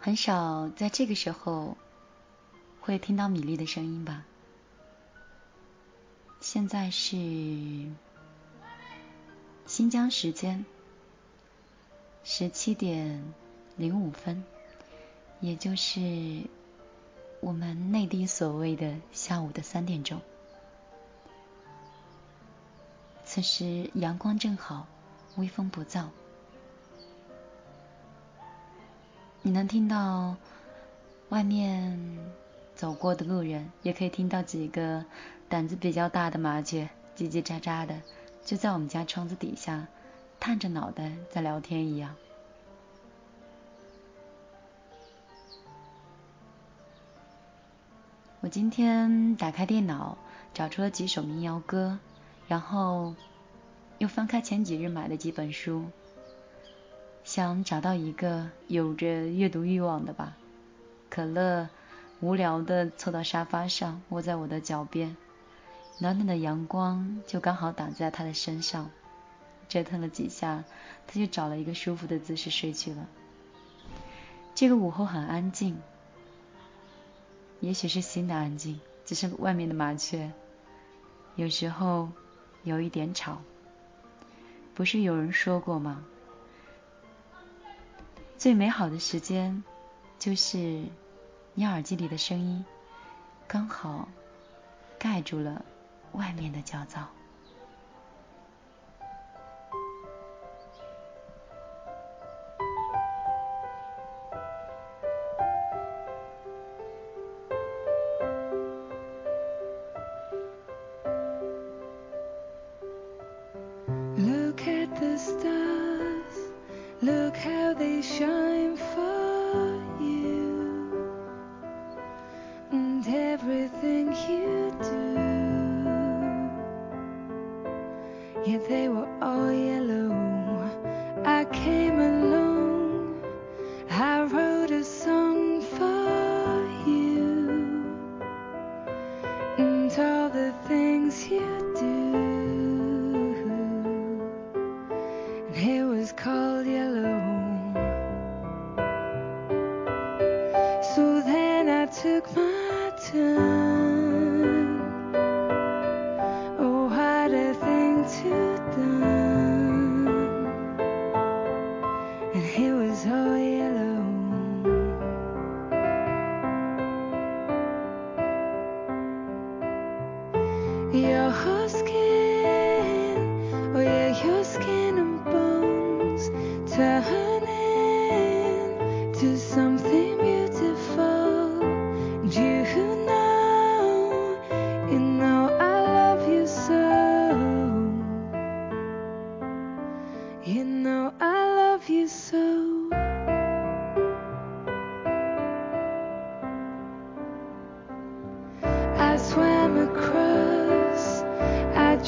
[0.00, 1.76] 很少在这个时候
[2.80, 4.24] 会听到米粒的声音吧？
[6.40, 7.16] 现在是
[9.66, 10.64] 新疆时间
[12.22, 13.34] 十七点
[13.76, 14.44] 零五分，
[15.40, 16.00] 也就是
[17.40, 20.20] 我们内地所谓的下午的三点钟。
[23.24, 24.86] 此时阳光正好，
[25.36, 26.08] 微风不燥。
[29.48, 30.36] 你能听到
[31.30, 32.18] 外面
[32.74, 35.02] 走过的路人，也可以听到几个
[35.48, 37.98] 胆子比较大的麻雀叽叽喳喳的，
[38.44, 39.86] 就在我们家窗子底下
[40.38, 42.14] 探着脑袋在聊天一样。
[48.42, 50.18] 我今天打开电脑，
[50.52, 51.98] 找出了几首民谣歌，
[52.48, 53.14] 然后
[53.96, 55.86] 又翻开前几日买的几本书。
[57.28, 60.34] 想找到一个有着阅读欲望的吧。
[61.10, 61.68] 可乐
[62.20, 65.14] 无聊的凑到沙发上，窝在我的脚边，
[65.98, 68.90] 暖暖的阳光就刚好打在他的身上。
[69.68, 70.64] 折腾了几下，
[71.06, 73.06] 他就找了一个舒服的姿势睡去了。
[74.54, 75.76] 这个午后很安静，
[77.60, 80.32] 也许是心的安静，只是外面的麻雀
[81.36, 82.08] 有时候
[82.62, 83.42] 有一点吵。
[84.74, 86.02] 不是有人说过吗？
[88.38, 89.64] 最美好的时间，
[90.16, 90.84] 就是
[91.54, 92.64] 你耳机里的声音，
[93.48, 94.08] 刚好
[94.96, 95.64] 盖住了
[96.12, 97.08] 外面的焦躁。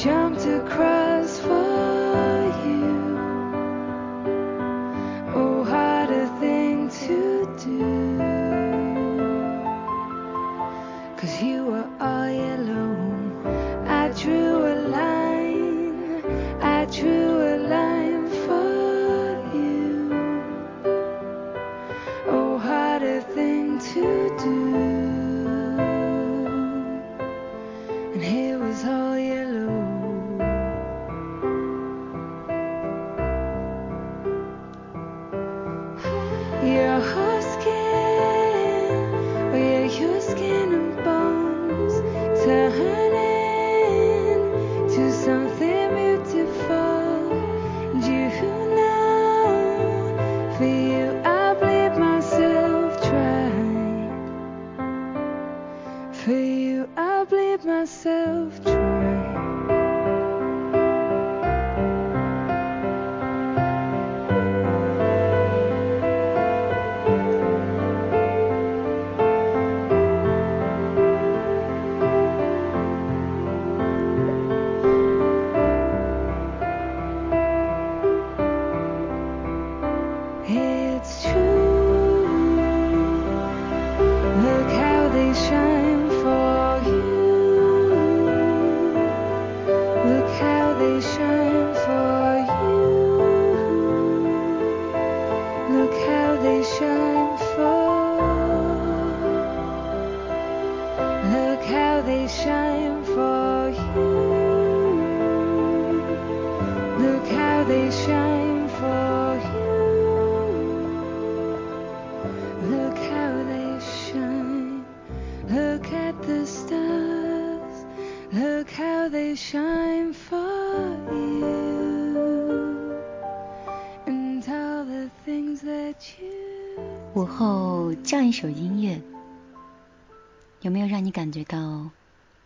[0.03, 1.60] jumped across for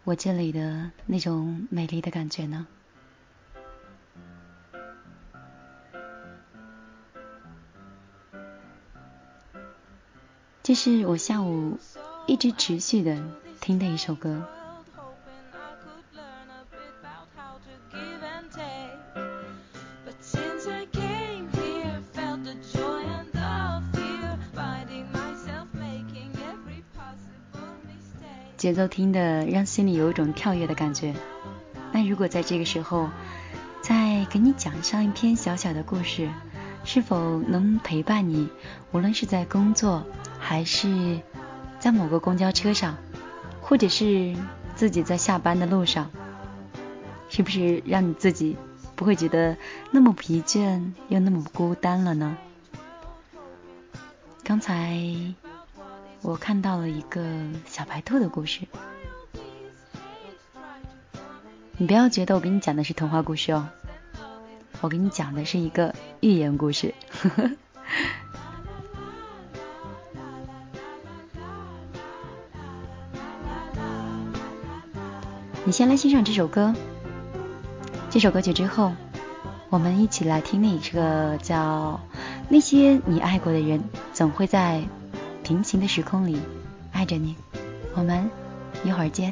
[0.05, 2.67] 我这里的那种美丽的感觉呢？
[10.61, 11.79] 这是我下午
[12.27, 13.19] 一直持续的
[13.59, 14.47] 听的一首歌。
[28.65, 31.13] 节奏听得让心里有一种跳跃的感觉。
[31.91, 33.11] 那如果在这个时候
[33.79, 36.27] 再给你讲上一篇小小的故事，
[36.83, 38.49] 是否能陪伴你？
[38.91, 40.03] 无论是在工作，
[40.39, 41.19] 还是
[41.77, 42.97] 在某个公交车上，
[43.61, 44.35] 或者是
[44.75, 46.09] 自己在下班的路上，
[47.29, 48.57] 是不是让你自己
[48.95, 49.55] 不会觉得
[49.91, 52.35] 那么疲倦又那么孤单了呢？
[54.43, 55.44] 刚才。
[56.27, 57.23] 我看到了一个
[57.67, 58.61] 小白兔的故事，
[61.77, 63.69] 你不要觉得我给你讲的是童话故事哦，
[64.81, 66.95] 我给你讲的是一个寓言故事。
[75.63, 76.73] 你先来欣赏这首歌，
[78.09, 78.93] 这首歌曲之后，
[79.69, 81.99] 我们一起来听那一个叫
[82.49, 84.79] 《那些你爱过的人总会在》。
[85.45, 86.39] 平行的时空里，
[86.91, 87.35] 爱着你。
[87.93, 88.27] 我们
[88.83, 89.31] 一会儿见。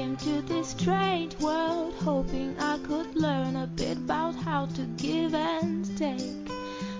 [0.00, 5.34] came to this strange world hoping I could learn a bit about how to give
[5.34, 6.48] and take.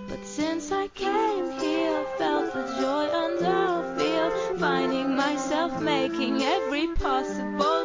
[0.07, 6.89] But since I came here, felt the joy and love, feel finding myself making every
[6.89, 7.80] possible.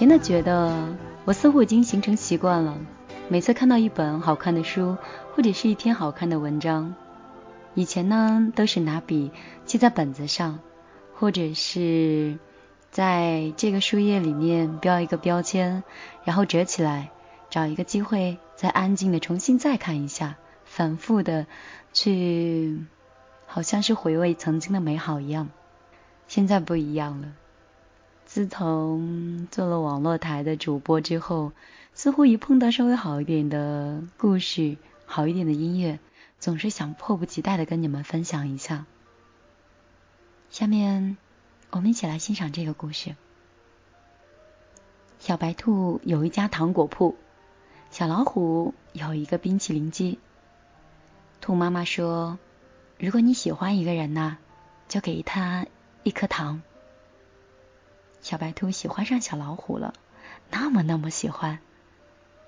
[0.00, 2.78] 真的觉得，我似乎已经形成习惯了。
[3.28, 4.96] 每次看到一本好看的书，
[5.34, 6.94] 或者是一篇好看的文章，
[7.74, 9.30] 以前呢都是拿笔
[9.66, 10.60] 记在本子上，
[11.14, 12.38] 或者是
[12.90, 15.82] 在这个书页里面标一个标签，
[16.24, 17.10] 然后折起来，
[17.50, 21.44] 找一个机会再安静的重新再看一下，反复的
[21.92, 22.86] 去，
[23.46, 25.50] 好像是回味曾经的美好一样。
[26.26, 27.28] 现在不一样了。
[28.32, 31.50] 自从做了网络台的主播之后，
[31.94, 35.98] 似乎一碰到稍微好一点的故事、好一点的音乐，
[36.38, 38.86] 总是想迫不及待的跟你们分享一下。
[40.48, 41.16] 下面
[41.70, 43.16] 我们一起来欣赏这个故事。
[45.18, 47.16] 小白兔有一家糖果铺，
[47.90, 50.20] 小老虎有一个冰淇淋机。
[51.40, 52.38] 兔妈妈说
[52.96, 54.38] ：“如果你喜欢一个人呢，
[54.86, 55.66] 就给他
[56.04, 56.62] 一颗糖。”
[58.22, 59.94] 小白兔喜欢上小老虎了，
[60.50, 61.58] 那么那么喜欢，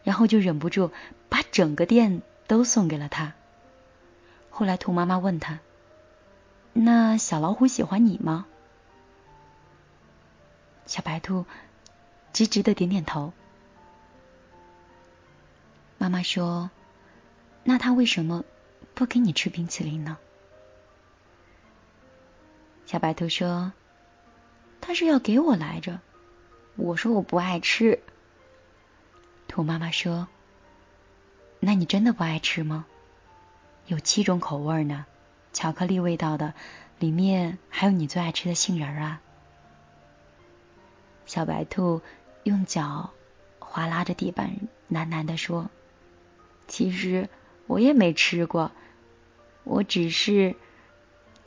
[0.05, 0.91] 然后就忍不住
[1.29, 3.33] 把整个店都送给了他。
[4.50, 5.61] 后来兔妈妈问他
[6.75, 8.47] ：“那小老虎喜欢你吗？”
[10.85, 11.47] 小白兔
[12.33, 13.33] 直直的点点头。
[15.97, 16.71] 妈妈说
[17.64, 18.45] ：“那他为什么
[18.95, 20.19] 不给你吃冰淇淋呢？”
[22.85, 23.73] 小白兔说。
[24.93, 26.01] 他是要给我来着，
[26.77, 27.99] 我说我不爱吃。
[29.49, 30.29] 兔妈妈说
[31.61, 32.85] ：“那你真的不爱吃吗？
[33.87, 35.07] 有七种口味呢，
[35.55, 36.53] 巧克力味道的，
[36.99, 39.23] 里面还有你最爱吃的杏仁啊。”
[41.25, 42.03] 小白兔
[42.43, 43.15] 用脚
[43.61, 44.59] 划拉着地板，
[44.91, 45.71] 喃喃地说
[46.69, 47.31] ：“其实
[47.67, 48.71] 我也没吃过，
[49.65, 50.55] 我只是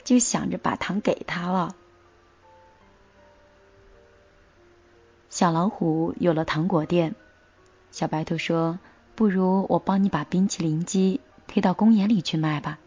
[0.02, 1.76] 就想着把糖给他了。”
[5.36, 7.14] 小老虎有了糖果店，
[7.90, 8.78] 小白兔说
[9.14, 12.78] ：“不如我帮你把冰淇淋机推到公园里去卖吧。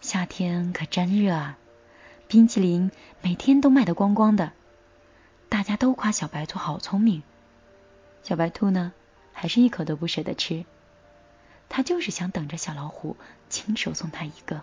[0.00, 1.58] 夏天可真热啊，
[2.26, 4.52] 冰淇淋每天都卖得光光的，
[5.50, 7.22] 大家都夸小白兔好聪明。
[8.22, 8.94] 小白兔呢，
[9.34, 10.64] 还是一口都不舍得吃，
[11.68, 13.14] 他就是想等着小老虎
[13.50, 14.62] 亲手送他一个。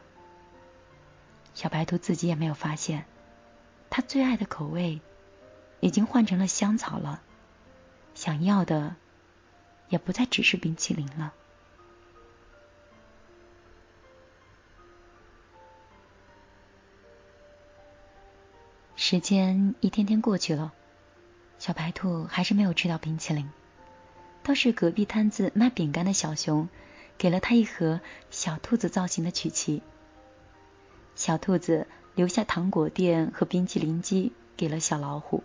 [1.54, 3.06] 小白兔自己也没有发现，
[3.92, 5.02] 他最爱的口味。”
[5.80, 7.22] 已经换成了香草了，
[8.16, 8.96] 想要的
[9.90, 11.34] 也不再只是冰淇淋了。
[18.96, 20.74] 时间一天天过去了，
[21.60, 23.50] 小白兔还是没有吃到冰淇淋，
[24.44, 26.68] 倒是隔壁摊子卖饼干的小熊
[27.18, 29.84] 给了他一盒小兔子造型的曲奇。
[31.16, 35.44] 小兔子留下糖果店和冰淇淋机给了小老虎。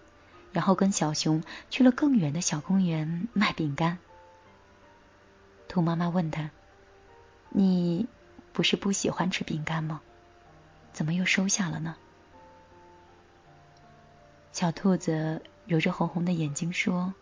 [0.52, 3.99] 然后跟小熊去了更远的小公园卖饼干。
[5.68, 6.50] 兔妈妈问他
[7.49, 8.06] ：“你
[8.52, 10.00] 不是不喜欢吃饼干吗？
[10.92, 11.97] 怎么又收下了呢？”
[14.52, 17.14] 小兔子揉着红红的眼睛说：“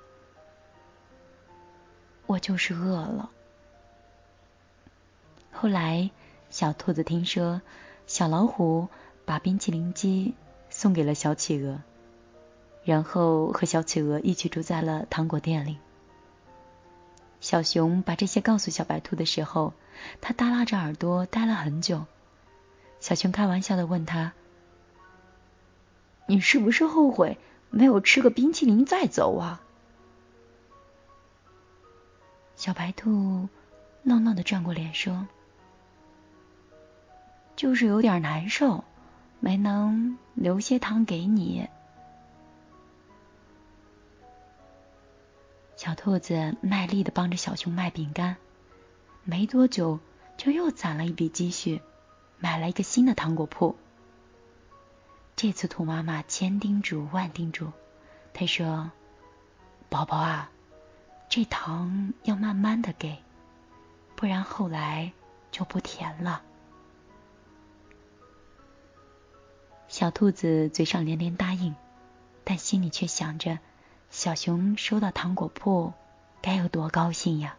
[2.27, 3.31] 我就是饿了。”
[5.53, 6.11] 后来，
[6.49, 7.63] 小兔子听说
[8.09, 8.89] 小老虎
[9.25, 10.35] 把冰淇淋机
[10.71, 11.81] 送给了小企鹅。
[12.85, 15.79] 然后和小企鹅一起住在了糖果店里。
[17.41, 19.73] 小熊把这些告诉小白兔的时候，
[20.21, 22.05] 它耷拉着耳朵待了很久。
[23.01, 24.33] 小熊开玩笑的问他
[26.29, 27.39] ：“你是不是后悔
[27.71, 29.63] 没有吃个冰淇淋再走啊？”
[32.57, 33.49] 小白兔
[34.03, 35.27] 闹闹的转过脸说
[37.57, 38.85] ：“就是有点难受，
[39.39, 41.67] 没能留些糖给你。”
[45.81, 48.37] 小兔子卖力的帮着小熊卖饼干，
[49.25, 49.99] 没多久
[50.37, 51.81] 就又攒了一笔积蓄，
[52.39, 53.79] 买了一个新的糖果铺。
[55.37, 57.73] 这次兔妈妈千叮嘱万叮嘱，
[58.35, 58.91] 她说
[59.89, 60.51] ：“宝宝啊，
[61.31, 63.17] 这糖要慢慢的给，
[64.17, 65.15] 不然后来
[65.51, 66.43] 就不甜了。”
[69.89, 71.75] 小兔子嘴上连连答应，
[72.45, 73.59] 但心里却想着。
[74.11, 75.93] 小熊收到糖果铺，
[76.43, 77.57] 该有多高兴呀！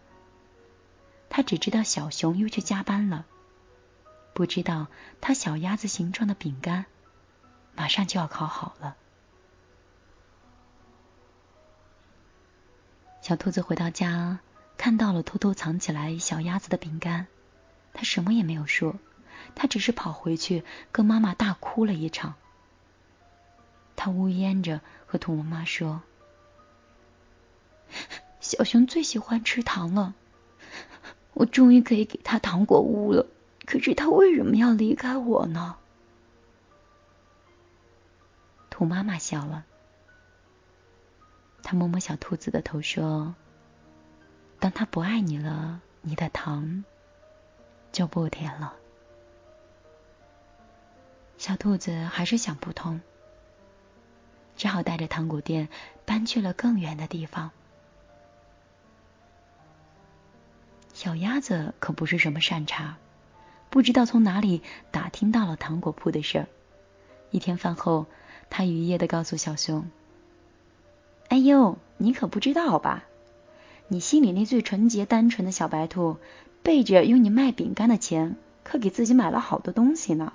[1.30, 3.26] 他只知道小熊又去加班了，
[4.34, 4.88] 不知道
[5.22, 6.86] 他小鸭子形状的饼干
[7.74, 8.98] 马上就要烤好了。
[13.22, 14.40] 小兔子回到家，
[14.78, 17.28] 看到了偷偷藏起来小鸭子的饼干，
[17.94, 19.00] 他什么也没有说，
[19.56, 22.34] 他只是跑回去跟妈妈大哭了一场。
[23.96, 26.02] 他呜咽着和兔妈妈说。
[28.52, 30.14] 小熊最喜欢吃糖了，
[31.34, 33.26] 我终于可以给他糖果屋了。
[33.66, 35.78] 可是他为什么要离开我呢？
[38.70, 39.64] 兔妈妈笑了，
[41.64, 43.36] 他摸摸小兔子的头说
[44.60, 46.84] ：“当他不爱你了，你的糖
[47.94, 48.76] 就不甜了。”
[51.40, 53.00] 小兔子还是想不通，
[54.58, 55.70] 只好带着糖果店
[56.04, 57.52] 搬去了更远的地方。
[61.02, 62.94] 小鸭子可不是什么善茬，
[63.72, 66.48] 不知道从哪里打听到了糖果铺的事儿。
[67.32, 68.06] 一天饭后，
[68.52, 69.90] 他愉悦的告诉小熊
[71.30, 73.06] ：“哎呦，你可不知道吧？
[73.88, 76.18] 你心里那最纯洁单纯的小白兔，
[76.62, 80.34] 背着用你卖饼干的钱，可给自己买了好多东西呢。”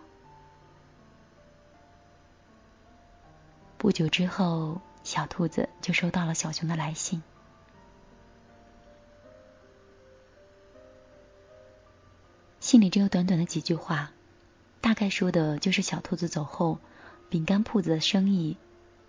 [3.79, 7.23] 不久之后，小兔子就收到了小熊的来信。
[12.77, 14.11] 信里只有短短的几句话，
[14.83, 16.79] 大概说的就是小兔子走后，
[17.31, 18.59] 饼干铺子的生意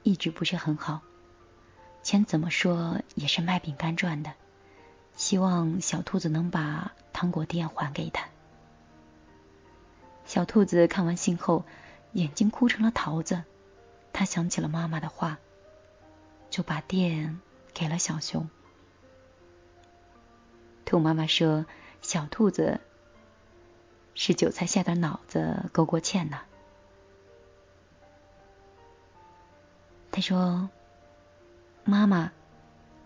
[0.04, 1.02] 一直不是很好，
[2.02, 4.32] 钱怎么说也是卖饼干赚的，
[5.18, 8.30] 希望小兔子能把糖果店还给他。
[10.24, 11.66] 小兔子看完信后，
[12.14, 13.44] 眼睛哭成了桃子，
[14.14, 15.40] 他想起了妈妈的话，
[16.50, 17.42] 就把店
[17.74, 18.50] 给了小熊。
[20.86, 21.66] 兔妈妈说
[22.02, 22.80] ：“小兔子。”
[24.20, 26.40] 是韭菜下点脑子勾过芡呢。
[30.12, 30.72] 他说
[31.86, 32.32] ：“妈妈，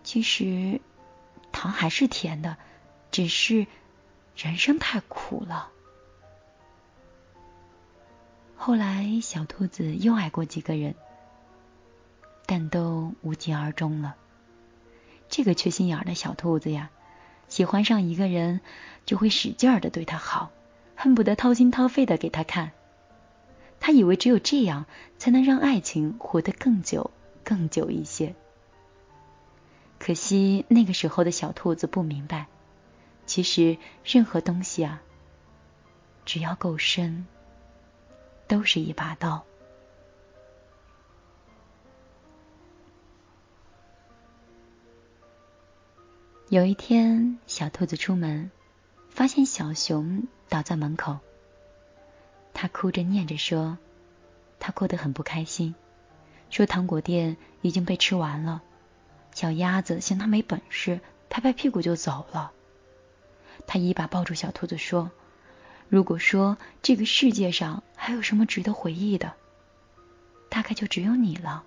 [0.02, 0.80] 其实
[1.52, 2.56] 糖还是甜的，
[3.10, 3.66] 只是
[4.34, 5.70] 人生太苦了。”
[8.56, 10.94] 后来，小兔子又爱过几个人，
[12.46, 14.16] 但都无疾而终了。
[15.28, 16.90] 这个缺心眼的小兔子呀，
[17.48, 18.62] 喜欢上一个人，
[19.04, 20.50] 就会使劲的对他好，
[21.02, 22.70] 恨不得掏心掏肺的给他看。
[23.80, 24.86] 他以为只有这样，
[25.18, 27.10] 才能让爱情活得更久、
[27.42, 28.36] 更久一些。
[29.98, 32.46] 可惜那个时候的小兔子不明白，
[33.26, 35.02] 其实任何东西啊，
[36.24, 37.26] 只要够深。
[38.46, 39.44] 都是一把刀。
[46.50, 48.50] 有一天，小兔子出门，
[49.08, 51.18] 发现小熊倒在门口。
[52.52, 53.78] 他哭着念着说
[54.60, 55.74] ：“他过得很不开心，
[56.50, 58.62] 说糖果店已经被吃完了。”
[59.32, 62.52] 小鸭子嫌他没本事，拍拍屁股就走了。
[63.66, 65.10] 他一把抱住小兔子说。
[65.88, 69.34] 如果说这个世界上还有什么值得回忆的，
[70.48, 71.64] 大概就只有你了。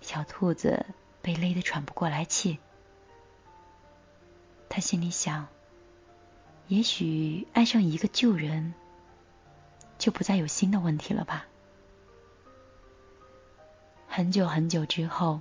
[0.00, 0.86] 小兔子
[1.22, 2.58] 被勒得喘不过来气，
[4.68, 5.48] 他心里想：
[6.68, 8.74] 也许爱上一个旧人，
[9.98, 11.46] 就不再有新的问题了吧。
[14.06, 15.40] 很久很久之后，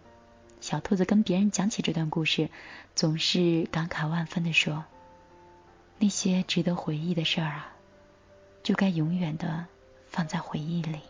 [0.61, 2.49] 小兔子跟别人讲起这段故事，
[2.95, 4.85] 总是感慨万分的说。
[5.99, 7.73] 那些值得回忆的事儿啊，
[8.63, 9.65] 就该永远的
[10.07, 11.01] 放在回忆里。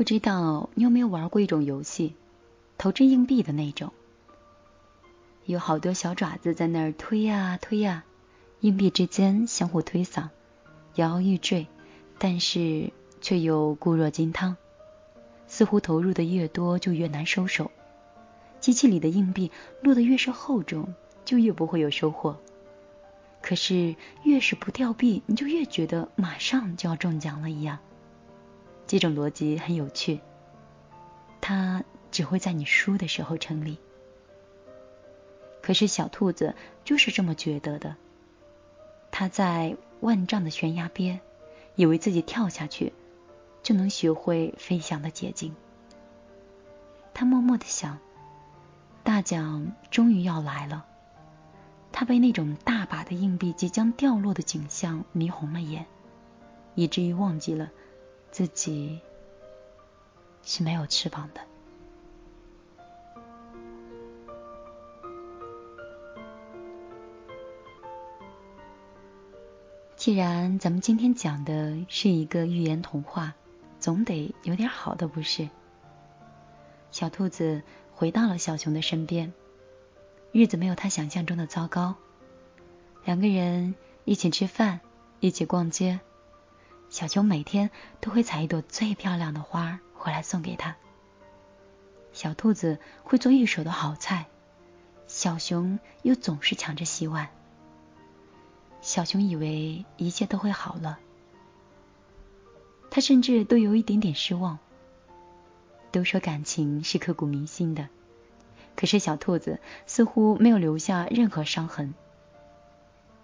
[0.00, 2.14] 不知道你有没有玩过一种游戏，
[2.78, 3.92] 投掷硬币的那种，
[5.44, 8.04] 有好多小爪子在那儿推呀推呀，
[8.60, 10.30] 硬币之间相互推搡，
[10.94, 11.66] 摇摇欲坠，
[12.16, 14.56] 但是却又固若金汤，
[15.46, 17.70] 似乎投入的越多就越难收手。
[18.58, 20.94] 机器里的硬币落得越是厚重，
[21.26, 22.40] 就越不会有收获。
[23.42, 27.80] 可是越是不掉币，你就越觉得马上就要中奖了一样。
[28.90, 30.18] 这种逻辑很有趣，
[31.40, 33.78] 它只会在你输的时候成立。
[35.62, 37.94] 可是小兔子就是这么觉得的。
[39.12, 41.20] 它在万丈的悬崖边，
[41.76, 42.92] 以为自己跳下去
[43.62, 45.54] 就能学会飞翔的捷径。
[47.14, 47.96] 它默默的想，
[49.04, 50.84] 大奖终于要来了。
[51.92, 55.86] 他被那种大把的硬币即将掉落的景象迷红了眼，
[56.74, 57.70] 以至于忘记了。
[58.30, 59.00] 自己
[60.42, 61.40] 是没有翅膀的。
[69.96, 73.34] 既然咱们今天讲的是一个寓言童话，
[73.78, 75.50] 总得有点好的，不是？
[76.90, 77.62] 小兔子
[77.92, 79.34] 回到了小熊的身边，
[80.32, 81.96] 日子没有他想象中的糟糕。
[83.04, 84.80] 两个人一起吃饭，
[85.20, 86.00] 一起逛街。
[86.90, 90.76] 小熊每天都会采一朵最漂亮的花回来送给他。
[92.12, 94.26] 小兔子会做一手的好菜，
[95.06, 97.28] 小熊又总是抢着洗碗。
[98.80, 100.98] 小熊以为一切都会好了，
[102.90, 104.58] 他甚至都有一点点失望。
[105.92, 107.88] 都说感情是刻骨铭心的，
[108.74, 111.94] 可是小兔子似乎没有留下任何伤痕，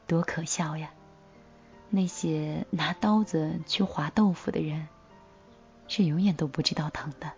[0.06, 0.90] 多可笑呀！
[1.90, 4.88] 那些拿刀子去划豆腐的人，
[5.88, 7.32] 是永远都不知道疼的。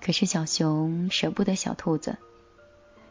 [0.00, 2.18] 可是小熊舍不得小兔子，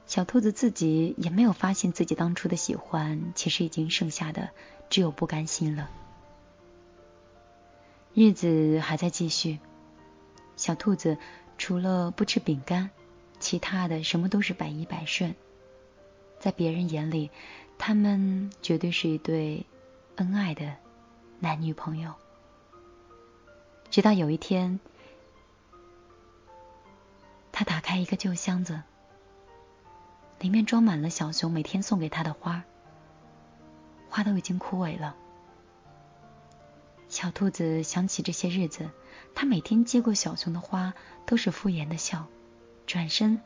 [0.06, 4.50] 小兔子自己也没有发现自己当初的喜欢，其实已经剩下的
[4.90, 5.90] 只有不甘心了。
[8.14, 9.60] 日子还在继续，
[10.58, 11.18] 小兔子
[11.58, 12.90] 除了不吃饼干，
[13.40, 15.34] 其他的什么都是百依百顺。
[16.42, 17.30] 在别人眼里，
[17.78, 19.64] 他们绝对是一对
[20.16, 20.74] 恩爱的
[21.40, 22.16] 男女朋友。
[23.92, 24.80] 直到有一天，
[27.52, 28.82] 他打开一个旧箱子，
[30.40, 32.64] 里面装满了小熊每天送给他的花，
[34.10, 35.16] 花都已经枯萎了。
[37.08, 38.90] 小兔子想起这些日子，
[39.36, 40.96] 他每天接过小熊的花，
[41.28, 42.26] 都是敷衍的笑，
[42.88, 43.40] 转身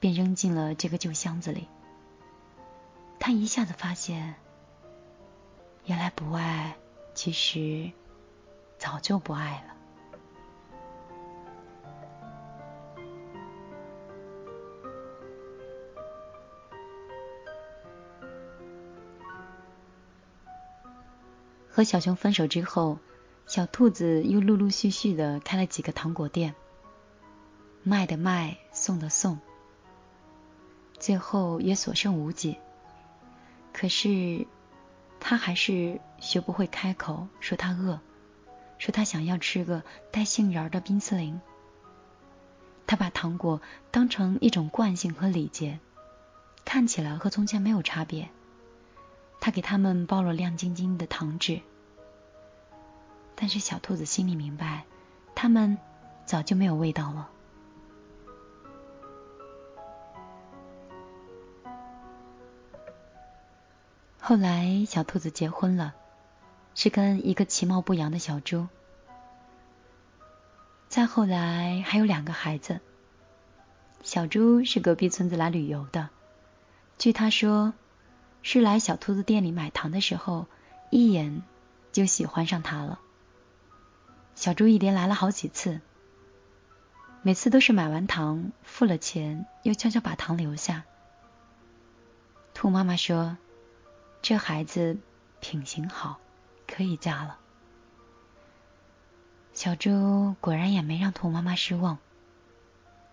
[0.00, 1.68] 便扔进了这个旧箱子里。
[3.18, 4.36] 他一下子发现，
[5.84, 6.76] 原来不爱，
[7.12, 7.90] 其实
[8.78, 9.74] 早就不爱了。
[21.68, 22.98] 和小熊分手之后，
[23.46, 26.54] 小兔子又陆陆续续的开了几个糖果店，
[27.82, 29.38] 卖的卖，送的送，
[30.98, 32.56] 最后也所剩无几。
[33.78, 34.46] 可是，
[35.20, 38.00] 他还是学不会开口说他饿，
[38.78, 41.38] 说他想要吃个带杏仁的冰淇淋。
[42.86, 43.60] 他把糖果
[43.90, 45.78] 当成一种惯性和礼节，
[46.64, 48.30] 看起来和从前没有差别。
[49.40, 51.60] 他给他们包了亮晶晶的糖纸，
[53.34, 54.86] 但是小兔子心里明白，
[55.34, 55.76] 他们
[56.24, 57.28] 早就没有味道了。
[64.28, 65.94] 后来，小兔子结婚了，
[66.74, 68.66] 是跟一个其貌不扬的小猪。
[70.88, 72.80] 再后来，还有两个孩子。
[74.02, 76.08] 小猪是隔壁村子来旅游的，
[76.98, 77.72] 据他说，
[78.42, 80.48] 是来小兔子店里买糖的时候，
[80.90, 81.44] 一眼
[81.92, 82.98] 就喜欢上它了。
[84.34, 85.80] 小猪一连来了好几次，
[87.22, 90.82] 每次都是买完糖付了钱，又悄悄把糖留下。
[92.54, 93.36] 兔妈妈说
[94.28, 94.98] ：“这孩子
[95.38, 96.18] 品行好，
[96.66, 97.38] 可以嫁了。”
[99.54, 101.98] 小猪果然也没让兔妈妈失望。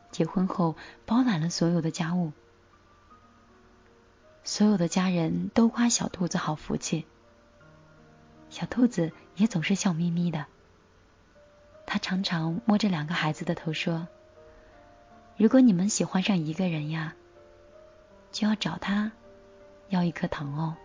[0.09, 2.31] 结婚后，包揽了所有的家务，
[4.43, 7.05] 所有的家人都夸小兔子好福气。
[8.49, 10.47] 小兔子也总是笑眯眯的。
[11.85, 14.07] 他常常摸着两个孩子的头说
[15.37, 17.13] ：“如果你们喜欢上一个人呀，
[18.31, 19.11] 就要找他
[19.89, 20.75] 要一颗糖哦。”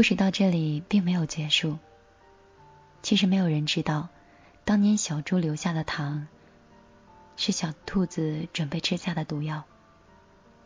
[0.00, 1.76] 故事到这里并没有结束。
[3.02, 4.08] 其实没有人知道，
[4.64, 6.26] 当年小猪留下的糖，
[7.36, 9.64] 是小兔子准备吃下的毒药。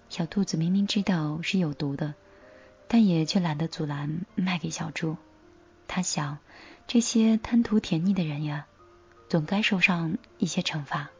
[0.08, 2.14] 小兔子明明知道是有毒的，
[2.86, 5.16] 但也却懒得阻拦卖给小猪。
[5.88, 6.38] 他想，
[6.86, 8.66] 这些贪图甜腻的人呀，
[9.28, 11.10] 总该受上一些惩罚。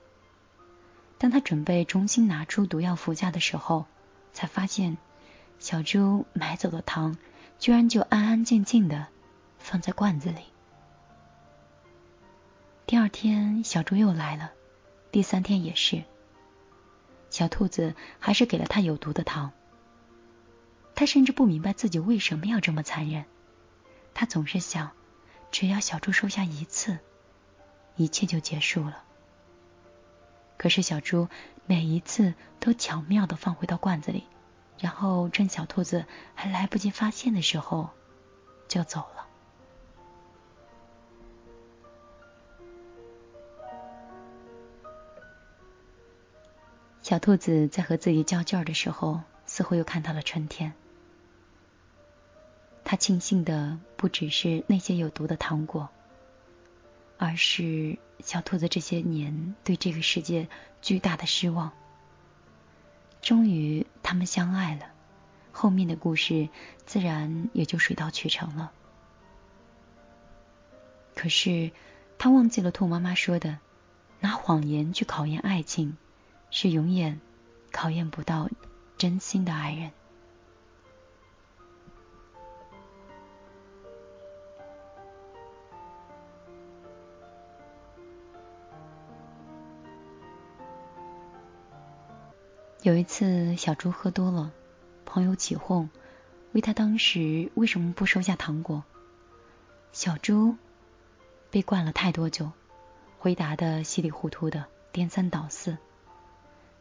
[1.19, 3.87] 当他准备重新拿出毒药服下的时候，
[4.33, 4.99] 才发现
[5.59, 7.17] 小猪买走的糖。
[7.59, 9.07] 居然就安安静静的
[9.59, 10.41] 放在罐子里。
[12.87, 14.53] 第二天，小猪又来了，
[15.11, 16.05] 第三天也是。
[17.31, 19.53] 小兔子还是给了他有毒的糖。
[20.95, 23.25] 他甚至不明白自己为什么要这么残忍。
[24.13, 24.93] 他总是想，
[25.51, 26.99] 只要小猪收下一次，
[27.97, 29.03] 一切就结束了。
[30.57, 31.29] 可是小猪
[31.67, 34.25] 每一次都巧妙的放回到罐子里。
[34.79, 37.91] 然后趁小兔子还来不及发现的时候，
[38.69, 39.27] 就走了。
[47.03, 50.73] 小兔子在和自己较劲儿的时候，似乎又看到了春天。
[52.83, 55.89] 他庆幸的不只是那些有毒的糖果，
[57.19, 60.49] 而是小兔子这些年对这个世界
[60.83, 61.73] 巨大的失望。
[63.21, 64.87] 终于，他们相爱了，
[65.51, 66.49] 后面的故事
[66.87, 68.71] 自然也就水到渠成了。
[71.17, 71.73] 可是，
[72.17, 73.59] 他忘记了兔妈妈说的，
[74.21, 75.97] 拿谎言去考验爱情，
[76.53, 77.21] 是永远
[77.73, 78.49] 考验不到
[78.97, 79.91] 真心的爱人。
[92.85, 94.53] 有一次，小猪喝多了，
[95.07, 95.89] 朋友起哄，
[96.53, 98.85] 问他当时为什么不收下糖果。
[99.93, 100.55] 小猪
[101.51, 102.53] 被灌了太多酒，
[103.19, 105.79] 回答的稀里糊涂的，颠三倒四。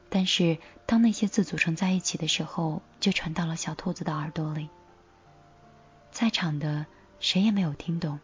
[0.09, 4.67] 但是当那些字组成在一起的时候，就传到了小兔子的耳朵里。
[6.11, 6.85] 在场的
[7.21, 8.19] 谁也没有听懂，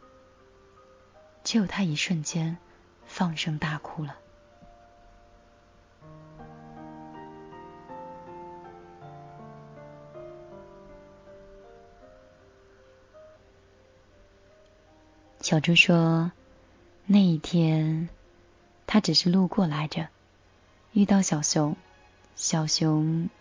[1.45, 2.57] 只有他一瞬间
[3.05, 4.17] 放声大哭了。
[15.49, 16.31] 小猪说
[17.09, 18.07] ：“那一天，
[18.85, 20.07] 他只是路过来着，
[20.93, 21.75] 遇到小熊，
[22.35, 23.31] 小熊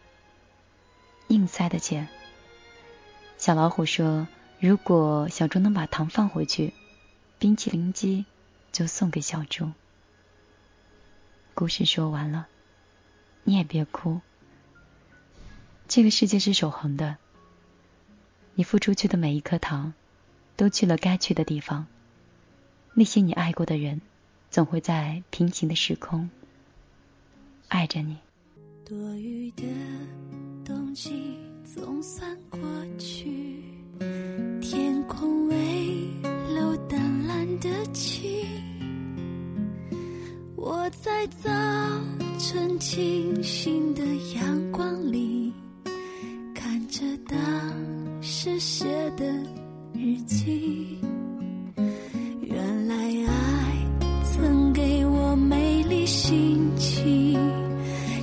[1.26, 2.08] 硬塞的钱。
[3.36, 4.26] 小老虎说，
[4.58, 6.72] 如果小猪能把糖放回去，
[7.38, 8.24] 冰淇淋机
[8.72, 9.70] 就送给小猪。
[11.52, 12.48] 故事说完了，
[13.44, 14.22] 你也别哭。
[15.88, 17.18] 这个世界是守恒的，
[18.54, 19.92] 你付出去的每一颗糖，
[20.56, 21.86] 都去了该去的地方。”
[22.98, 24.00] 那些你爱过的人，
[24.50, 26.28] 总会在平行的时空
[27.68, 28.16] 爱着你。
[28.84, 29.62] 多余的
[30.64, 32.58] 冬季总算过
[32.98, 33.62] 去，
[34.60, 36.08] 天空微
[36.52, 38.44] 露淡蓝的晴。
[40.56, 41.48] 我在早
[42.40, 45.52] 晨清新的阳光里，
[46.52, 49.24] 看着当时写的
[49.94, 50.98] 日记。
[52.88, 57.38] 来爱曾给我美丽心情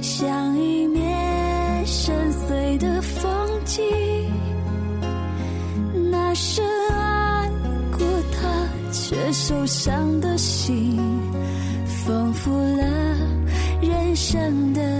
[0.02, 3.32] 像一面深邃的风
[3.64, 3.84] 景
[6.10, 7.48] 那深爱
[7.92, 8.00] 过
[8.32, 10.98] 他却受伤的心
[11.86, 13.16] 丰富了
[13.84, 14.95] 人生的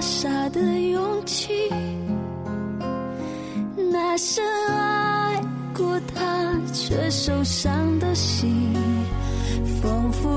[0.00, 1.68] 傻傻的勇气。
[3.92, 5.38] 那深爱
[5.76, 8.72] 过他却受伤的心，
[9.82, 10.30] 丰富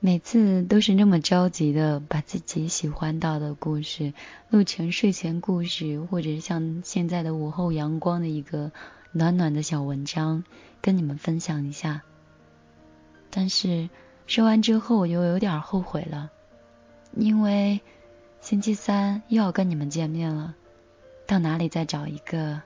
[0.00, 4.14] 每次都是那么着急的把自己喜欢到的故事
[4.48, 8.70] 录成睡前故事，或者是像现在的午后阳光的一个
[9.10, 10.44] 暖暖的小文章，
[10.80, 12.02] 跟你们分享一下。
[13.28, 13.90] 但是
[14.28, 16.30] 说完之后，我又有点后悔了，
[17.16, 17.80] 因为
[18.40, 20.54] 星期三又要跟你们见面了，
[21.26, 22.62] 到哪里再找一个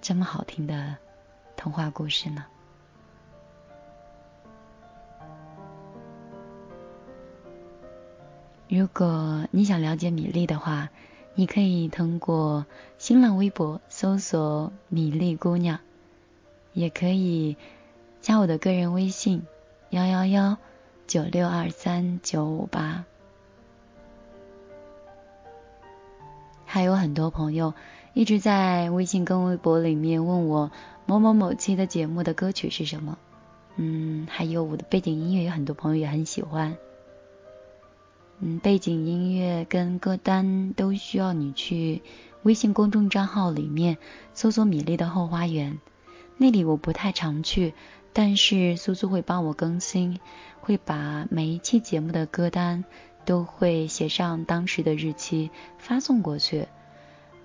[0.00, 0.96] 这么好听的
[1.56, 2.44] 童话故事呢？
[8.68, 10.90] 如果你想了解米粒的话，
[11.34, 12.66] 你可以通过
[12.98, 15.78] 新浪微博搜索“米粒姑娘”，
[16.74, 17.56] 也可以
[18.20, 19.44] 加我的个人微信
[19.90, 20.56] 幺幺幺
[21.06, 23.04] 九六二三九五八。
[26.64, 27.72] 还有很多朋友
[28.14, 30.72] 一直在微信跟微博里面问我
[31.06, 33.16] 某某某期的节目的歌曲是什么，
[33.76, 36.76] 嗯，还有我的背景音乐，有很多朋友也很喜欢。
[38.40, 42.02] 嗯，背景音乐跟歌单都需要你去
[42.42, 43.96] 微信公众账号里面
[44.34, 45.78] 搜索“米粒的后花园”，
[46.36, 47.72] 那里我不太常去，
[48.12, 50.20] 但是苏苏会帮我更新，
[50.60, 52.84] 会把每一期节目的歌单
[53.24, 56.68] 都会写上当时的日期发送过去。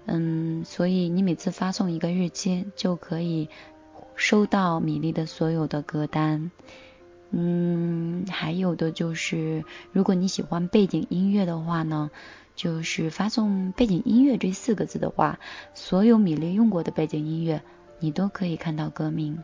[0.06, 3.48] 嗯，所以你每次发送一个日期，就可以
[4.16, 6.52] 收到米粒的所有的歌单。
[7.32, 12.12] 嗯，还有的就是，如果你喜欢背景音乐的话呢，
[12.56, 15.40] 就是发送背景音乐这四个字的话，
[15.74, 17.64] 所有米粒用过的背景音乐
[18.00, 19.40] 你都可以看到歌名。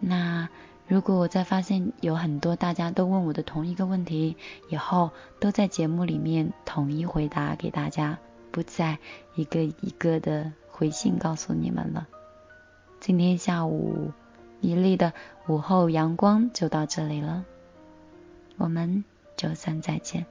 [0.00, 0.48] 那
[0.88, 4.36] 如果我再发现有很多大家都问我的同一个问题，
[4.70, 8.18] 以后都在节目里面统一回答给大家，
[8.50, 8.98] 不再
[9.34, 12.06] 一个一个的回信告诉你们了。
[13.00, 14.12] 今天下午
[14.60, 15.12] 一粒的
[15.48, 17.44] 午后阳光就到这里了，
[18.56, 19.04] 我们
[19.36, 20.26] 周三再见。